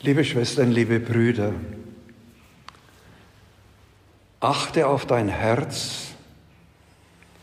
Liebe 0.00 0.24
Schwestern, 0.24 0.70
liebe 0.70 1.00
Brüder, 1.00 1.52
achte 4.38 4.86
auf 4.86 5.06
dein 5.06 5.28
Herz. 5.28 6.12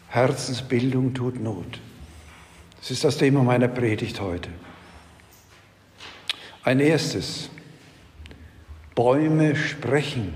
Herzensbildung 0.08 1.14
tut 1.14 1.38
Not. 1.38 1.82
Das 2.80 2.92
ist 2.92 3.04
das 3.04 3.18
Thema 3.18 3.44
meiner 3.44 3.68
Predigt 3.68 4.22
heute. 4.22 4.50
Ein 6.64 6.80
erstes, 6.80 7.50
Bäume 8.96 9.58
sprechen. 9.58 10.34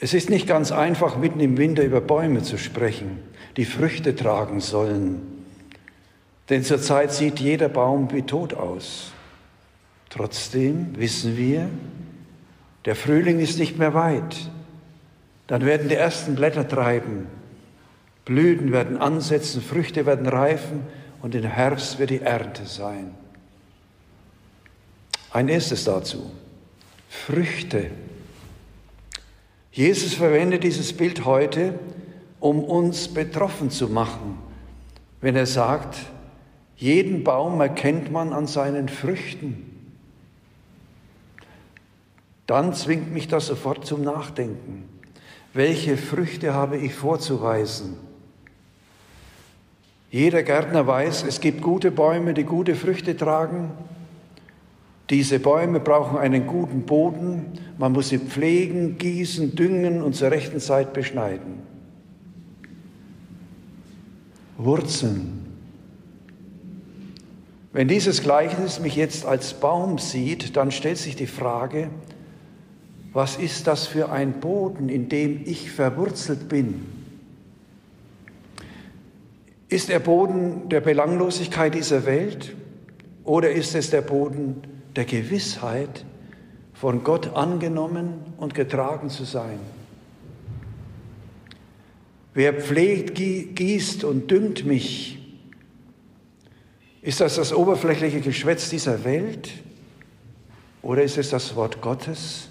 Es 0.00 0.12
ist 0.12 0.28
nicht 0.28 0.48
ganz 0.48 0.72
einfach, 0.72 1.16
mitten 1.16 1.38
im 1.38 1.56
Winter 1.56 1.84
über 1.84 2.00
Bäume 2.00 2.42
zu 2.42 2.58
sprechen, 2.58 3.20
die 3.56 3.64
Früchte 3.64 4.16
tragen 4.16 4.60
sollen. 4.60 5.22
Denn 6.50 6.64
zurzeit 6.64 7.12
sieht 7.12 7.38
jeder 7.38 7.68
Baum 7.68 8.10
wie 8.10 8.22
tot 8.22 8.54
aus. 8.54 9.13
Trotzdem 10.14 10.96
wissen 10.96 11.36
wir, 11.36 11.68
der 12.84 12.94
Frühling 12.94 13.40
ist 13.40 13.58
nicht 13.58 13.78
mehr 13.78 13.94
weit. 13.94 14.48
Dann 15.48 15.66
werden 15.66 15.88
die 15.88 15.96
ersten 15.96 16.36
Blätter 16.36 16.68
treiben, 16.68 17.26
Blüten 18.24 18.70
werden 18.70 18.96
ansetzen, 18.96 19.60
Früchte 19.60 20.06
werden 20.06 20.28
reifen 20.28 20.82
und 21.20 21.34
im 21.34 21.42
Herbst 21.42 21.98
wird 21.98 22.10
die 22.10 22.20
Ernte 22.20 22.64
sein. 22.64 23.12
Ein 25.32 25.48
erstes 25.48 25.82
dazu. 25.82 26.30
Früchte. 27.08 27.90
Jesus 29.72 30.14
verwendet 30.14 30.62
dieses 30.62 30.92
Bild 30.92 31.24
heute, 31.24 31.76
um 32.38 32.62
uns 32.62 33.08
betroffen 33.08 33.68
zu 33.68 33.88
machen, 33.88 34.38
wenn 35.20 35.34
er 35.34 35.46
sagt, 35.46 35.96
jeden 36.76 37.24
Baum 37.24 37.60
erkennt 37.60 38.12
man 38.12 38.32
an 38.32 38.46
seinen 38.46 38.88
Früchten 38.88 39.73
dann 42.46 42.74
zwingt 42.74 43.12
mich 43.12 43.28
das 43.28 43.46
sofort 43.46 43.86
zum 43.86 44.02
Nachdenken. 44.02 44.84
Welche 45.52 45.96
Früchte 45.96 46.52
habe 46.52 46.76
ich 46.76 46.94
vorzuweisen? 46.94 47.96
Jeder 50.10 50.42
Gärtner 50.42 50.86
weiß, 50.86 51.24
es 51.24 51.40
gibt 51.40 51.62
gute 51.62 51.90
Bäume, 51.90 52.34
die 52.34 52.44
gute 52.44 52.74
Früchte 52.74 53.16
tragen. 53.16 53.72
Diese 55.10 55.38
Bäume 55.38 55.80
brauchen 55.80 56.18
einen 56.18 56.46
guten 56.46 56.82
Boden. 56.82 57.46
Man 57.78 57.92
muss 57.92 58.10
sie 58.10 58.18
pflegen, 58.18 58.96
gießen, 58.96 59.54
düngen 59.54 60.02
und 60.02 60.14
zur 60.14 60.30
rechten 60.30 60.60
Zeit 60.60 60.92
beschneiden. 60.92 61.62
Wurzeln. 64.56 65.40
Wenn 67.72 67.88
dieses 67.88 68.22
Gleichnis 68.22 68.78
mich 68.78 68.94
jetzt 68.94 69.26
als 69.26 69.54
Baum 69.54 69.98
sieht, 69.98 70.56
dann 70.56 70.70
stellt 70.70 70.98
sich 70.98 71.16
die 71.16 71.26
Frage, 71.26 71.90
was 73.14 73.36
ist 73.36 73.68
das 73.68 73.86
für 73.86 74.10
ein 74.10 74.40
Boden, 74.40 74.88
in 74.88 75.08
dem 75.08 75.42
ich 75.46 75.70
verwurzelt 75.70 76.48
bin? 76.48 76.84
Ist 79.68 79.88
der 79.88 80.00
Boden 80.00 80.68
der 80.68 80.80
Belanglosigkeit 80.80 81.74
dieser 81.74 82.06
Welt 82.06 82.54
oder 83.22 83.50
ist 83.50 83.74
es 83.76 83.90
der 83.90 84.02
Boden 84.02 84.62
der 84.96 85.04
Gewissheit, 85.04 86.04
von 86.74 87.04
Gott 87.04 87.34
angenommen 87.34 88.14
und 88.36 88.52
getragen 88.52 89.08
zu 89.08 89.24
sein? 89.24 89.60
Wer 92.34 92.52
pflegt, 92.54 93.14
gießt 93.14 94.02
und 94.02 94.28
düngt 94.28 94.66
mich? 94.66 95.20
Ist 97.00 97.20
das 97.20 97.36
das 97.36 97.52
oberflächliche 97.52 98.20
Geschwätz 98.20 98.70
dieser 98.70 99.04
Welt 99.04 99.50
oder 100.82 101.04
ist 101.04 101.16
es 101.16 101.30
das 101.30 101.54
Wort 101.54 101.80
Gottes? 101.80 102.48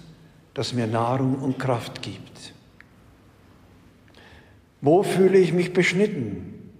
Das 0.54 0.72
mir 0.72 0.86
Nahrung 0.86 1.36
und 1.36 1.58
Kraft 1.58 2.00
gibt. 2.02 2.54
Wo 4.80 5.02
fühle 5.02 5.38
ich 5.38 5.52
mich 5.52 5.72
beschnitten? 5.72 6.72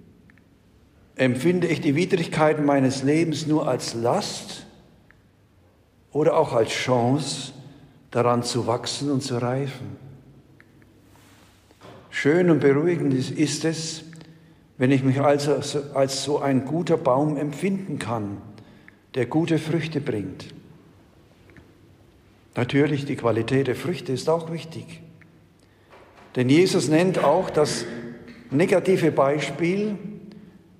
Empfinde 1.16 1.66
ich 1.66 1.80
die 1.80 1.96
Widrigkeiten 1.96 2.64
meines 2.64 3.02
Lebens 3.02 3.46
nur 3.46 3.68
als 3.68 3.94
Last 3.94 4.66
oder 6.12 6.36
auch 6.36 6.52
als 6.52 6.70
Chance, 6.70 7.52
daran 8.10 8.42
zu 8.42 8.66
wachsen 8.66 9.10
und 9.10 9.22
zu 9.22 9.38
reifen? 9.38 9.96
Schön 12.10 12.48
und 12.50 12.60
beruhigend 12.60 13.12
ist 13.14 13.64
es, 13.64 14.04
wenn 14.78 14.92
ich 14.92 15.02
mich 15.02 15.20
also 15.20 15.60
als 15.94 16.22
so 16.22 16.38
ein 16.38 16.64
guter 16.64 16.96
Baum 16.96 17.36
empfinden 17.36 17.98
kann, 17.98 18.38
der 19.14 19.26
gute 19.26 19.58
Früchte 19.58 20.00
bringt. 20.00 20.53
Natürlich, 22.56 23.04
die 23.04 23.16
Qualität 23.16 23.66
der 23.66 23.76
Früchte 23.76 24.12
ist 24.12 24.28
auch 24.28 24.52
wichtig. 24.52 25.00
Denn 26.36 26.48
Jesus 26.48 26.88
nennt 26.88 27.22
auch 27.22 27.50
das 27.50 27.84
negative 28.50 29.10
Beispiel, 29.12 29.96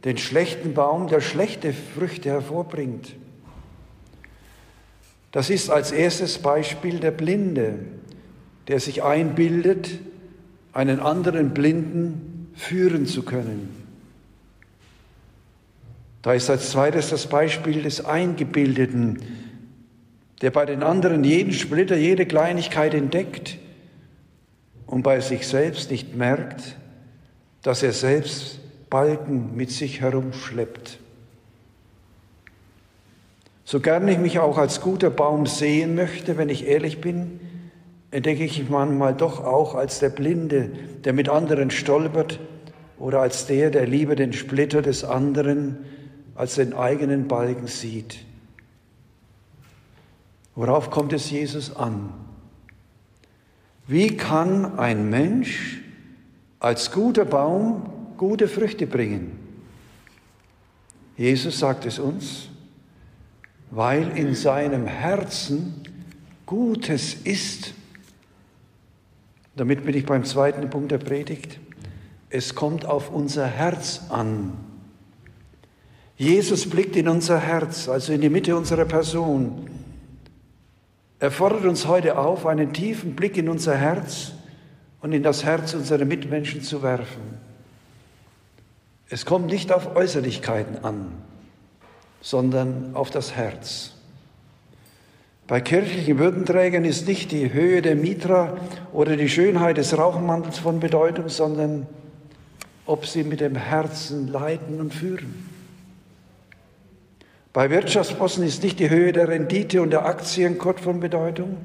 den 0.05 0.19
schlechten 0.19 0.75
Baum, 0.75 1.09
der 1.09 1.21
schlechte 1.21 1.73
Früchte 1.73 2.29
hervorbringt. 2.29 3.17
Das 5.33 5.51
ist 5.51 5.71
als 5.71 5.91
erstes 5.91 6.39
Beispiel 6.39 7.01
der 7.01 7.11
Blinde, 7.11 7.81
der 8.69 8.79
sich 8.79 9.03
einbildet, 9.03 9.99
einen 10.73 11.01
anderen 11.01 11.55
Blinden 11.55 12.51
führen 12.55 13.07
zu 13.07 13.25
können. 13.25 13.85
Da 16.23 16.35
ist 16.35 16.49
als 16.49 16.71
zweites 16.71 17.11
das 17.11 17.27
Beispiel 17.27 17.83
des 17.83 18.05
Eingebildeten, 18.05 19.19
der 20.41 20.51
bei 20.51 20.67
den 20.67 20.83
anderen 20.83 21.25
jeden 21.25 21.53
Splitter, 21.53 21.97
jede 21.97 22.27
Kleinigkeit 22.27 22.95
entdeckt 22.95 23.59
und 24.87 25.03
bei 25.03 25.21
sich 25.21 25.47
selbst 25.47 25.91
nicht 25.91 26.15
merkt, 26.15 26.77
dass 27.63 27.83
er 27.83 27.93
selbst 27.93 28.61
Balken 28.91 29.57
mit 29.57 29.71
sich 29.71 30.01
herumschleppt. 30.01 30.99
So 33.65 33.81
gern 33.81 34.07
ich 34.09 34.19
mich 34.19 34.39
auch 34.39 34.59
als 34.59 34.81
guter 34.81 35.11
Baum 35.11 35.47
sehen 35.47 35.95
möchte, 35.95 36.37
wenn 36.37 36.51
ich 36.51 36.67
ehrlich 36.67 37.01
bin, 37.01 37.41
entdecke 38.11 38.45
ich 38.45 38.59
mich 38.59 38.69
manchmal 38.69 39.15
doch 39.15 39.43
auch 39.43 39.75
als 39.75 39.99
der 39.99 40.11
Blinde, 40.11 40.71
der 41.05 41.15
mit 41.15 41.29
anderen 41.29 41.71
stolpert, 41.71 42.39
oder 42.99 43.21
als 43.21 43.47
der, 43.47 43.71
der 43.71 43.87
lieber 43.87 44.15
den 44.15 44.33
Splitter 44.33 44.81
des 44.81 45.05
anderen 45.05 45.79
als 46.35 46.55
den 46.55 46.75
eigenen 46.75 47.29
Balken 47.29 47.67
sieht. 47.67 48.19
Worauf 50.55 50.91
kommt 50.91 51.13
es 51.13 51.31
Jesus 51.31 51.75
an? 51.75 52.13
Wie 53.87 54.17
kann 54.17 54.79
ein 54.79 55.11
Mensch 55.11 55.83
als 56.61 56.91
guter 56.91 57.25
Baum 57.25 57.91
gute 58.17 58.49
Früchte 58.49 58.87
bringen? 58.87 59.39
Jesus 61.17 61.59
sagt 61.59 61.87
es 61.87 61.99
uns, 61.99 62.49
weil 63.71 64.17
in 64.17 64.35
seinem 64.35 64.87
Herzen 64.87 65.83
Gutes 66.47 67.15
ist. 67.15 67.73
Damit 69.57 69.85
bin 69.85 69.97
ich 69.97 70.05
beim 70.05 70.25
zweiten 70.25 70.69
Punkt 70.69 70.93
der 70.93 70.99
Predigt. 70.99 71.59
Es 72.29 72.55
kommt 72.55 72.85
auf 72.85 73.11
unser 73.11 73.47
Herz 73.47 74.03
an. 74.11 74.53
Jesus 76.17 76.69
blickt 76.69 76.97
in 76.97 77.09
unser 77.09 77.39
Herz, 77.39 77.89
also 77.89 78.13
in 78.13 78.21
die 78.21 78.29
Mitte 78.29 78.57
unserer 78.57 78.85
Person. 78.85 79.69
Er 81.21 81.31
fordert 81.31 81.65
uns 81.65 81.87
heute 81.87 82.19
auf, 82.19 82.47
einen 82.47 82.73
tiefen 82.73 83.15
Blick 83.15 83.37
in 83.37 83.49
unser 83.49 83.77
Herz 83.77 84.33
und 85.01 85.13
in 85.13 85.23
das 85.23 85.45
Herz 85.45 85.75
unserer 85.75 86.05
Mitmenschen 86.05 86.63
zu 86.63 86.83
werfen. 86.83 87.39
Es 89.09 89.25
kommt 89.25 89.47
nicht 89.47 89.71
auf 89.71 89.97
Äußerlichkeiten 89.97 90.85
an, 90.85 91.13
sondern 92.21 92.95
auf 92.95 93.11
das 93.11 93.37
Herz. 93.37 93.93
Bei 95.47 95.61
kirchlichen 95.61 96.19
Würdenträgern 96.19 96.87
ist 96.87 97.07
nicht 97.07 97.31
die 97.31 97.53
Höhe 97.53 97.83
der 97.83 97.97
Mitra 97.97 98.57
oder 98.95 99.17
die 99.17 99.29
Schönheit 99.29 99.77
des 99.77 99.97
Rauchmantels 99.97 100.59
von 100.59 100.81
Bedeutung, 100.81 101.29
sondern 101.29 101.87
ob 102.87 103.07
sie 103.07 103.25
mit 103.25 103.41
dem 103.41 103.55
Herzen 103.55 104.29
leiten 104.29 104.81
und 104.81 104.95
führen. 104.95 105.54
Bei 107.55 107.71
Wirtschaftsbossen 107.71 108.43
ist 108.43 108.65
nicht 108.65 108.81
die 108.81 108.91
Höhe 108.91 109.13
der 109.13 109.29
Rendite 109.29 109.81
und 109.81 109.91
der 109.91 110.05
Aktienkurs 110.05 110.81
von 110.81 110.99
Bedeutung, 110.99 111.57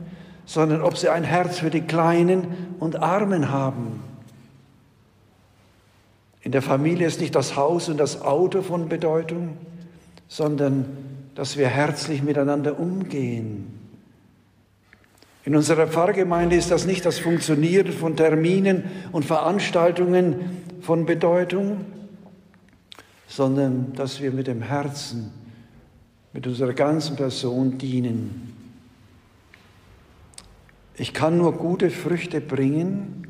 sondern 0.46 0.84
ob 0.84 0.96
sie 0.96 1.10
ein 1.10 1.24
Herz 1.24 1.58
für 1.58 1.72
die 1.72 1.82
Kleinen 1.82 2.76
und 2.80 3.02
Armen 3.02 3.50
haben. 3.50 4.04
In 6.42 6.52
der 6.52 6.62
Familie 6.62 7.08
ist 7.08 7.20
nicht 7.20 7.34
das 7.34 7.56
Haus 7.56 7.90
und 7.90 7.98
das 7.98 8.22
Auto 8.22 8.62
von 8.62 8.88
Bedeutung, 8.88 9.58
sondern 10.28 10.86
dass 11.34 11.58
wir 11.58 11.68
herzlich 11.68 12.22
miteinander 12.22 12.80
umgehen. 12.80 13.80
In 15.44 15.56
unserer 15.56 15.88
Pfarrgemeinde 15.88 16.56
ist 16.56 16.70
das 16.70 16.86
nicht 16.86 17.04
das 17.04 17.18
Funktionieren 17.18 17.92
von 17.94 18.16
Terminen 18.16 18.84
und 19.12 19.26
Veranstaltungen 19.26 20.62
von 20.82 21.08
Bedeutung, 21.08 21.86
sondern 23.28 23.94
dass 23.94 24.22
wir 24.22 24.30
mit 24.30 24.46
dem 24.46 24.62
Herzen 24.62 25.39
mit 26.34 26.46
unserer 26.46 26.74
ganzen 26.74 27.16
Person 27.16 27.78
dienen. 27.78 28.56
Ich 30.96 31.14
kann 31.14 31.38
nur 31.38 31.54
gute 31.54 31.90
Früchte 31.90 32.42
bringen, 32.42 33.28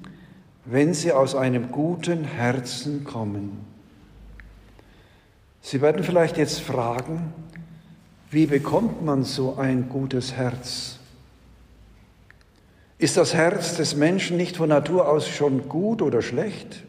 wenn 0.65 0.93
sie 0.93 1.11
aus 1.11 1.35
einem 1.35 1.71
guten 1.71 2.23
Herzen 2.23 3.03
kommen. 3.03 3.65
Sie 5.61 5.81
werden 5.81 6.03
vielleicht 6.03 6.37
jetzt 6.37 6.61
fragen, 6.61 7.33
wie 8.31 8.45
bekommt 8.45 9.03
man 9.03 9.23
so 9.23 9.55
ein 9.57 9.89
gutes 9.89 10.33
Herz? 10.33 10.99
Ist 12.97 13.17
das 13.17 13.33
Herz 13.33 13.77
des 13.77 13.95
Menschen 13.95 14.35
nicht 14.35 14.57
von 14.57 14.69
Natur 14.69 15.07
aus 15.07 15.27
schon 15.27 15.69
gut 15.69 16.01
oder 16.01 16.21
schlecht? 16.21 16.83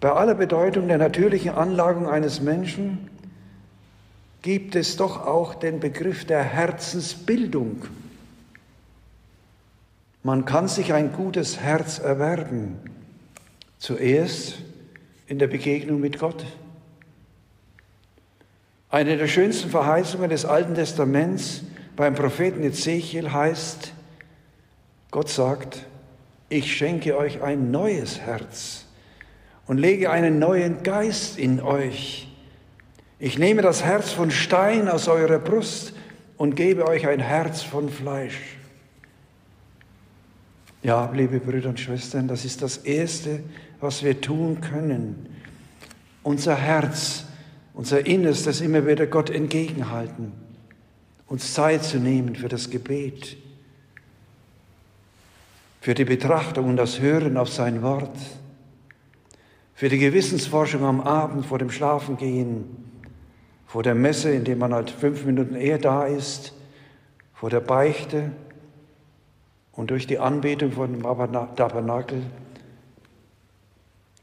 Bei 0.00 0.12
aller 0.12 0.34
Bedeutung 0.34 0.88
der 0.88 0.98
natürlichen 0.98 1.52
Anlagung 1.52 2.08
eines 2.08 2.40
Menschen 2.40 3.08
gibt 4.42 4.74
es 4.74 4.96
doch 4.96 5.24
auch 5.24 5.54
den 5.54 5.78
Begriff 5.78 6.24
der 6.24 6.42
Herzensbildung. 6.42 7.84
Man 10.24 10.44
kann 10.44 10.68
sich 10.68 10.92
ein 10.92 11.12
gutes 11.12 11.58
Herz 11.60 11.98
erwerben, 11.98 12.78
zuerst 13.78 14.58
in 15.26 15.38
der 15.38 15.46
Begegnung 15.46 16.00
mit 16.00 16.18
Gott. 16.18 16.44
Eine 18.90 19.16
der 19.16 19.28
schönsten 19.28 19.70
Verheißungen 19.70 20.28
des 20.28 20.44
Alten 20.44 20.74
Testaments 20.74 21.62
beim 21.96 22.14
Propheten 22.14 22.62
Ezechiel 22.62 23.32
heißt, 23.32 23.92
Gott 25.10 25.28
sagt, 25.28 25.86
ich 26.48 26.76
schenke 26.76 27.16
euch 27.16 27.42
ein 27.42 27.70
neues 27.70 28.20
Herz 28.20 28.84
und 29.66 29.78
lege 29.78 30.10
einen 30.10 30.38
neuen 30.38 30.82
Geist 30.82 31.38
in 31.38 31.60
euch. 31.60 32.31
Ich 33.22 33.38
nehme 33.38 33.62
das 33.62 33.84
Herz 33.84 34.10
von 34.10 34.32
Stein 34.32 34.88
aus 34.88 35.06
eurer 35.06 35.38
Brust 35.38 35.92
und 36.36 36.56
gebe 36.56 36.88
euch 36.88 37.06
ein 37.06 37.20
Herz 37.20 37.62
von 37.62 37.88
Fleisch. 37.88 38.56
Ja, 40.82 41.08
liebe 41.14 41.38
Brüder 41.38 41.68
und 41.68 41.78
Schwestern, 41.78 42.26
das 42.26 42.44
ist 42.44 42.62
das 42.62 42.78
Erste, 42.78 43.38
was 43.78 44.02
wir 44.02 44.20
tun 44.20 44.60
können. 44.60 45.36
Unser 46.24 46.56
Herz 46.56 47.26
unser 47.74 48.04
Innerstes 48.04 48.60
immer 48.60 48.88
wieder 48.88 49.06
Gott 49.06 49.30
entgegenhalten, 49.30 50.32
uns 51.28 51.54
Zeit 51.54 51.84
zu 51.84 51.98
nehmen 51.98 52.34
für 52.34 52.48
das 52.48 52.70
Gebet, 52.70 53.36
für 55.80 55.94
die 55.94 56.04
Betrachtung 56.04 56.70
und 56.70 56.76
das 56.76 56.98
Hören 56.98 57.36
auf 57.36 57.50
sein 57.50 57.82
Wort, 57.82 58.18
für 59.74 59.88
die 59.88 59.98
Gewissensforschung 59.98 60.84
am 60.84 61.00
Abend 61.00 61.46
vor 61.46 61.60
dem 61.60 61.70
Schlafengehen, 61.70 62.81
vor 63.72 63.82
der 63.82 63.94
Messe, 63.94 64.30
in 64.30 64.44
dem 64.44 64.58
man 64.58 64.74
halt 64.74 64.90
fünf 64.90 65.24
Minuten 65.24 65.54
eher 65.54 65.78
da 65.78 66.04
ist, 66.04 66.52
vor 67.32 67.48
der 67.48 67.60
Beichte 67.60 68.30
und 69.72 69.90
durch 69.90 70.06
die 70.06 70.18
Anbetung 70.18 70.72
vor 70.72 70.86
dem 70.86 71.02
Tabernakel, 71.02 72.22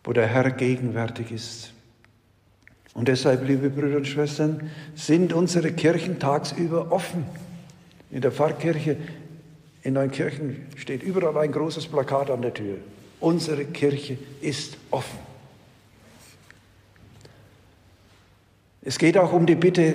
wo 0.03 0.13
der 0.13 0.27
Herr 0.27 0.51
gegenwärtig 0.51 1.31
ist. 1.31 1.73
Und 2.93 3.07
deshalb, 3.07 3.47
liebe 3.47 3.71
Brüder 3.71 3.97
und 3.97 4.07
Schwestern, 4.07 4.69
sind 4.93 5.33
unsere 5.33 5.71
Kirchen 5.71 6.19
tagsüber 6.19 6.91
offen. 6.91 7.25
In 8.11 8.21
der 8.21 8.31
Pfarrkirche 8.31 8.97
in 9.81 9.95
Neunkirchen 9.95 10.67
steht 10.75 11.01
überall 11.01 11.35
ein 11.39 11.51
großes 11.51 11.87
Plakat 11.87 12.29
an 12.29 12.43
der 12.43 12.53
Tür. 12.53 12.75
Unsere 13.19 13.65
Kirche 13.65 14.19
ist 14.41 14.77
offen. 14.91 15.28
Es 18.89 18.97
geht 18.97 19.19
auch 19.19 19.33
um 19.33 19.45
die 19.45 19.53
Bitte 19.53 19.93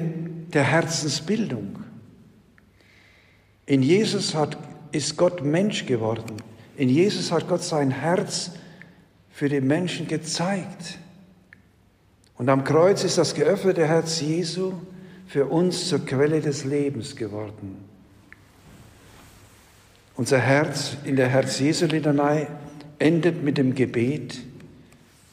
der 0.52 0.62
Herzensbildung. 0.62 1.80
In 3.66 3.82
Jesus 3.82 4.36
hat, 4.36 4.56
ist 4.92 5.16
Gott 5.16 5.42
Mensch 5.44 5.84
geworden. 5.84 6.36
In 6.76 6.88
Jesus 6.88 7.32
hat 7.32 7.48
Gott 7.48 7.64
sein 7.64 7.90
Herz 7.90 8.52
für 9.32 9.48
die 9.48 9.60
Menschen 9.60 10.06
gezeigt. 10.06 11.00
Und 12.38 12.48
am 12.48 12.62
Kreuz 12.62 13.02
ist 13.02 13.18
das 13.18 13.34
geöffnete 13.34 13.84
Herz 13.84 14.20
Jesu 14.20 14.74
für 15.26 15.46
uns 15.46 15.88
zur 15.88 16.06
Quelle 16.06 16.40
des 16.40 16.64
Lebens 16.64 17.16
geworden. 17.16 17.78
Unser 20.14 20.38
Herz 20.38 20.96
in 21.02 21.16
der 21.16 21.26
Herz-Jesu-Litanei 21.30 22.46
endet 23.00 23.42
mit 23.42 23.58
dem 23.58 23.74
Gebet, 23.74 24.38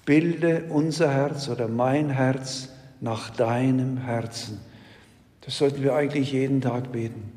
bilde 0.04 0.64
unser 0.70 1.14
Herz 1.14 1.48
oder 1.48 1.68
mein 1.68 2.10
Herz 2.10 2.71
nach 3.02 3.30
deinem 3.32 3.98
Herzen. 3.98 4.60
Das 5.42 5.58
sollten 5.58 5.84
wir 5.84 5.96
eigentlich 5.96 6.32
jeden 6.32 6.62
Tag 6.62 6.92
beten. 6.92 7.32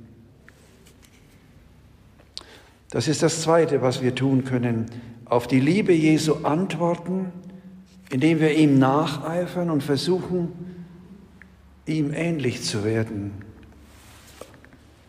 Das 2.91 3.09
ist 3.09 3.23
das 3.23 3.43
Zweite, 3.43 3.83
was 3.83 4.03
wir 4.03 4.15
tun 4.15 4.45
können. 4.45 4.87
Auf 5.25 5.49
die 5.49 5.59
Liebe 5.59 5.93
Jesu 5.93 6.45
antworten 6.45 7.33
indem 8.15 8.39
wir 8.39 8.55
ihm 8.55 8.79
nacheifern 8.79 9.71
und 9.71 9.83
versuchen, 9.83 10.53
ihm 11.85 12.13
ähnlich 12.13 12.63
zu 12.63 12.85
werden. 12.85 13.33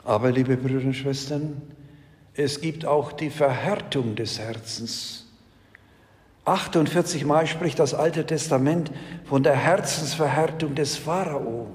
Aber, 0.04 0.31
liebe 0.31 0.58
Brüder 0.58 0.86
und 0.86 0.96
Schwestern, 0.96 1.62
es 2.34 2.62
gibt 2.62 2.86
auch 2.86 3.12
die 3.12 3.30
Verhärtung 3.30 4.16
des 4.16 4.40
Herzens. 4.40 5.25
48 6.46 7.26
Mal 7.26 7.48
spricht 7.48 7.80
das 7.80 7.96
Alte 7.96 8.26
Testament 8.26 8.92
von 9.26 9.42
der 9.42 9.56
Herzensverhärtung 9.56 10.76
des 10.76 10.96
Pharao. 10.96 11.68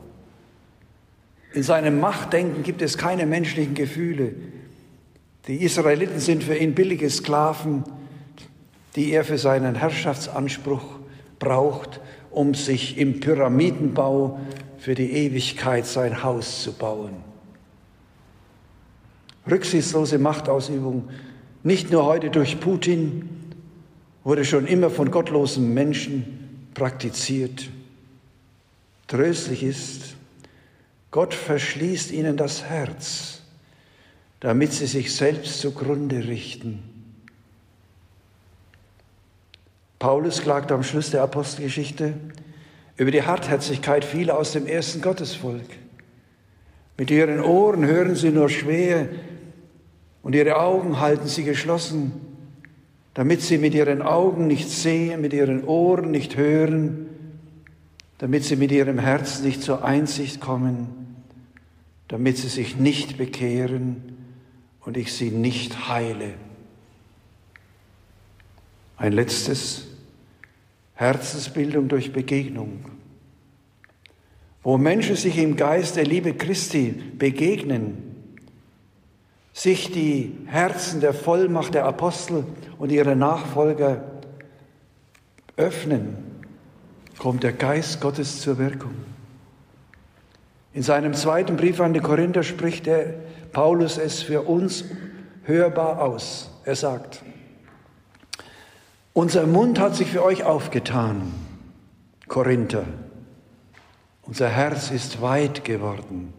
In 1.53 1.65
seinem 1.65 1.99
Machtdenken 1.99 2.63
gibt 2.63 2.81
es 2.81 2.97
keine 2.97 3.27
menschlichen 3.27 3.75
Gefühle. 3.75 4.35
Die 5.49 5.63
Israeliten 5.65 6.21
sind 6.21 6.45
für 6.45 6.57
ihn 6.57 6.75
billige 6.75 7.11
Sklaven, 7.11 7.83
die 8.95 9.11
er 9.11 9.25
für 9.25 9.39
seinen 9.39 9.75
Herrschaftsanspruch 9.75 11.01
braucht, 11.41 12.01
um 12.31 12.55
sich 12.55 12.97
im 12.99 13.19
Pyramidenbau 13.19 14.39
für 14.79 14.95
die 14.95 15.11
Ewigkeit 15.11 15.87
sein 15.87 16.23
Haus 16.23 16.63
zu 16.63 16.73
bauen. 16.73 17.17
Rücksichtslose 19.51 20.19
Machtausübung, 20.19 21.09
nicht 21.65 21.91
nur 21.91 22.05
heute 22.05 22.31
durch 22.31 22.61
Putin, 22.61 23.40
wurde 24.25 24.45
schon 24.45 24.67
immer 24.67 24.91
von 24.91 25.11
gottlosen 25.11 25.73
Menschen 25.73 26.69
praktiziert. 26.75 27.69
Tröstlich 29.07 29.63
ist, 29.63 30.15
Gott 31.11 31.35
verschließt 31.35 32.13
ihnen 32.13 32.37
das 32.37 32.65
Herz, 32.65 33.41
damit 34.41 34.73
sie 34.73 34.87
sich 34.87 35.15
selbst 35.15 35.61
zugrunde 35.61 36.29
richten. 36.29 36.83
Paulus 39.99 40.41
klagt 40.41 40.73
am 40.73 40.83
Schluss 40.83 41.11
der 41.11 41.23
Apostelgeschichte 41.23 42.15
über 42.97 43.11
die 43.11 43.23
Hartherzigkeit 43.23 44.05
vieler 44.05 44.39
aus 44.39 44.53
dem 44.53 44.67
ersten 44.67 45.03
Gottesvolk. 45.03 45.69
Mit 46.97 47.11
ihren 47.11 47.41
Ohren 47.41 47.85
hören 47.85 48.15
sie 48.15 48.31
nur 48.31 48.49
schwer 48.49 49.09
und 50.23 50.35
ihre 50.35 50.57
Augen 50.57 51.01
halten 51.01 51.27
sie 51.27 51.45
geschlossen, 51.45 52.30
damit 53.15 53.43
sie 53.43 53.59
mit 53.59 53.75
ihren 53.75 54.03
Augen 54.03 54.47
nicht 54.47 54.69
sehen, 54.69 55.21
mit 55.21 55.33
ihren 55.33 55.65
Ohren 55.65 56.11
nicht 56.11 56.37
hören, 56.37 57.07
damit 58.19 58.45
sie 58.45 58.57
mit 58.57 58.71
ihrem 58.71 58.99
Herz 58.99 59.41
nicht 59.41 59.63
zur 59.63 59.85
Einsicht 59.85 60.41
kommen, 60.41 61.17
damit 62.09 62.37
sie 62.37 62.49
sich 62.49 62.77
nicht 62.77 63.19
bekehren 63.19 64.17
und 64.81 64.97
ich 64.97 65.13
sie 65.13 65.31
nicht 65.31 65.89
heile. 65.89 66.35
Ein 68.97 69.13
letztes, 69.13 69.87
Herzensbildung 70.95 71.89
durch 71.89 72.13
Begegnung, 72.13 72.85
wo 74.63 74.77
Menschen 74.77 75.17
sich 75.17 75.39
im 75.39 75.57
Geist 75.57 75.97
der 75.97 76.05
Liebe 76.05 76.35
Christi 76.35 76.95
begegnen, 77.17 78.10
sich 79.53 79.93
die 79.93 80.39
Herzen 80.47 81.01
der 81.01 81.15
Vollmacht 81.15 81.75
der 81.75 81.85
Apostel 81.85 82.45
und 82.79 82.93
ihrer 82.93 83.15
Nachfolger 83.15 84.03
öffnen, 85.57 86.17
kommt 87.19 87.43
der 87.43 87.53
Geist 87.53 88.01
Gottes 88.01 88.41
zur 88.41 88.59
Wirkung. 88.59 88.95
In 90.73 90.83
seinem 90.83 91.15
zweiten 91.15 91.57
Brief 91.57 91.81
an 91.81 91.93
die 91.93 92.01
Korinther 92.01 92.43
spricht 92.43 92.87
der 92.87 93.15
Paulus 93.53 93.99
es 93.99 94.23
für 94.23 94.43
uns 94.43 94.85
hörbar 95.45 96.01
aus. 96.01 96.51
Er 96.65 96.77
sagt, 96.77 97.23
unser 99.13 99.47
Mund 99.47 99.81
hat 99.81 99.97
sich 99.97 100.13
für 100.13 100.23
euch 100.23 100.45
aufgetan, 100.45 101.33
Korinther. 102.29 102.85
Unser 104.23 104.49
Herz 104.49 104.93
ist 104.93 105.21
weit 105.21 105.65
geworden. 105.65 106.33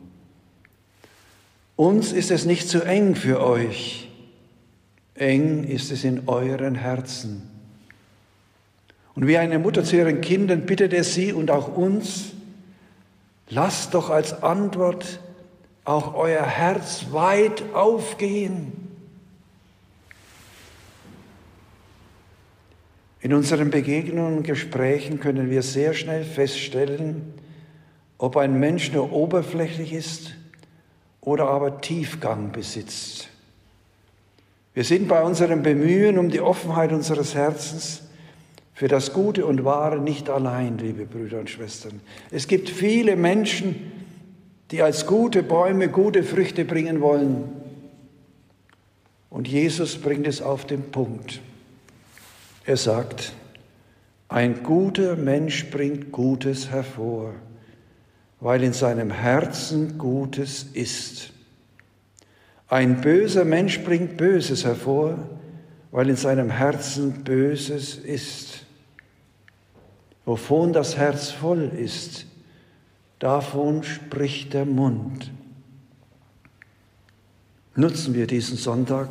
Uns 1.82 2.14
ist 2.14 2.30
es 2.30 2.46
nicht 2.46 2.70
zu 2.70 2.84
eng 2.84 3.16
für 3.16 3.44
euch. 3.44 4.08
Eng 5.16 5.64
ist 5.64 5.92
es 5.92 6.04
in 6.04 6.28
euren 6.28 6.76
Herzen. 6.76 7.50
Und 9.16 9.26
wie 9.26 9.40
eine 9.40 9.58
Mutter 9.58 9.84
zu 9.84 9.96
ihren 9.96 10.22
Kindern 10.22 10.68
bittet 10.68 10.94
er 10.94 11.04
sie 11.04 11.34
und 11.34 11.50
auch 11.50 11.76
uns, 11.76 12.34
lasst 13.50 13.96
doch 13.96 14.12
als 14.12 14.44
Antwort 14.44 15.22
auch 15.84 16.14
euer 16.14 16.46
Herz 16.46 17.08
weit 17.10 17.64
aufgehen. 17.74 18.74
In 23.22 23.34
unseren 23.34 23.72
Begegnungen 23.72 24.38
und 24.38 24.44
Gesprächen 24.44 25.20
können 25.20 25.50
wir 25.50 25.64
sehr 25.64 25.96
schnell 25.96 26.26
feststellen, 26.26 27.34
ob 28.20 28.38
ein 28.38 28.60
Mensch 28.60 28.92
nur 28.92 29.12
oberflächlich 29.12 29.94
ist 29.94 30.36
oder 31.22 31.48
aber 31.48 31.82
Tiefgang 31.82 32.52
besitzt. 32.52 33.30
Wir 34.74 34.84
sind 34.84 35.08
bei 35.08 35.22
unserem 35.22 35.64
Bemühen 35.64 36.18
um 36.18 36.30
die 36.30 36.42
Offenheit 36.42 36.92
unseres 36.92 37.36
Herzens 37.36 38.04
für 38.74 38.88
das 38.88 39.14
Gute 39.14 39.46
und 39.46 39.64
Wahre 39.64 40.00
nicht 40.00 40.30
allein, 40.30 40.78
liebe 40.78 41.06
Brüder 41.06 41.40
und 41.40 41.50
Schwestern. 41.50 42.02
Es 42.32 42.48
gibt 42.48 42.70
viele 42.70 43.16
Menschen, 43.16 43.92
die 44.72 44.82
als 44.82 45.06
gute 45.06 45.44
Bäume 45.44 45.90
gute 45.90 46.24
Früchte 46.24 46.66
bringen 46.66 47.02
wollen. 47.02 47.50
Und 49.30 49.48
Jesus 49.48 49.98
bringt 49.98 50.26
es 50.26 50.42
auf 50.42 50.66
den 50.66 50.92
Punkt. 50.92 51.42
Er 52.66 52.78
sagt, 52.78 53.34
ein 54.30 54.64
guter 54.64 55.18
Mensch 55.18 55.70
bringt 55.70 56.12
Gutes 56.12 56.70
hervor, 56.72 57.34
weil 58.42 58.64
in 58.64 58.74
seinem 58.74 59.12
Herzen 59.12 60.00
Gutes 60.00 60.64
ist. 60.74 61.32
Ein 62.68 63.00
böser 63.00 63.46
Mensch 63.46 63.84
bringt 63.84 64.18
Böses 64.18 64.66
hervor, 64.66 65.18
weil 65.92 66.10
in 66.10 66.16
seinem 66.16 66.50
Herzen 66.50 67.24
Böses 67.24 67.96
ist. 67.96 68.66
Wovon 70.26 70.74
das 70.74 70.98
Herz 70.98 71.30
voll 71.30 71.72
ist, 71.78 72.26
davon 73.20 73.84
spricht 73.84 74.54
der 74.54 74.66
Mund. 74.66 75.32
Nutzen 77.76 78.16
wir 78.16 78.26
diesen 78.26 78.58
Sonntag, 78.58 79.10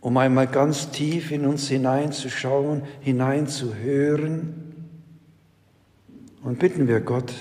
um 0.00 0.16
einmal 0.18 0.48
ganz 0.48 0.90
tief 0.90 1.30
in 1.30 1.46
uns 1.46 1.68
hineinzuschauen, 1.68 2.82
hineinzuhören 3.00 4.54
und 6.42 6.58
bitten 6.58 6.88
wir 6.88 7.00
Gott 7.00 7.32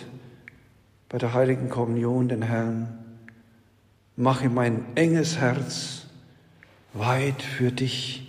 bei 1.10 1.18
der 1.18 1.34
heiligen 1.34 1.70
Kommunion 1.70 2.28
den 2.28 2.42
Herrn, 2.42 2.98
mache 4.16 4.50
mein 4.50 4.86
enges 4.96 5.38
Herz 5.38 6.06
weit 6.94 7.42
für 7.42 7.72
dich, 7.72 8.28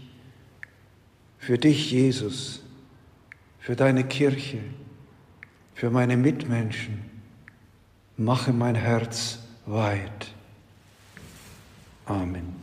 für 1.38 1.58
dich, 1.58 1.90
Jesus, 1.90 2.62
für 3.58 3.74
deine 3.74 4.04
Kirche, 4.04 4.58
für 5.74 5.90
meine 5.90 6.16
Mitmenschen. 6.16 7.04
Mache 8.16 8.52
mein 8.52 8.74
Herz 8.74 9.38
weit. 9.66 10.34
Amen. 12.06 12.57